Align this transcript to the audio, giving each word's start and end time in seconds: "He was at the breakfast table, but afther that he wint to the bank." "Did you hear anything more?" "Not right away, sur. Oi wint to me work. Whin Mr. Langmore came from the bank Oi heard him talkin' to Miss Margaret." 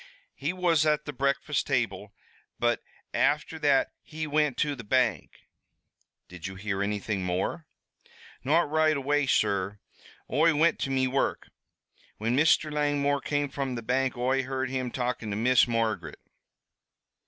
"He 0.33 0.51
was 0.51 0.83
at 0.83 1.05
the 1.05 1.13
breakfast 1.13 1.67
table, 1.67 2.11
but 2.57 2.81
afther 3.13 3.59
that 3.59 3.89
he 4.01 4.25
wint 4.25 4.57
to 4.57 4.75
the 4.75 4.83
bank." 4.83 5.43
"Did 6.27 6.47
you 6.47 6.55
hear 6.55 6.81
anything 6.81 7.23
more?" 7.23 7.67
"Not 8.43 8.67
right 8.67 8.97
away, 8.97 9.27
sur. 9.27 9.77
Oi 10.33 10.55
wint 10.55 10.79
to 10.79 10.89
me 10.89 11.05
work. 11.05 11.49
Whin 12.17 12.35
Mr. 12.35 12.71
Langmore 12.73 13.21
came 13.21 13.47
from 13.47 13.75
the 13.75 13.83
bank 13.83 14.17
Oi 14.17 14.41
heard 14.41 14.71
him 14.71 14.89
talkin' 14.89 15.29
to 15.29 15.35
Miss 15.35 15.67
Margaret." 15.67 16.19